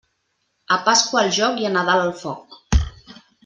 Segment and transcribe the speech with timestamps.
[0.75, 2.61] A Pasqua el joc i a Nadal el foc.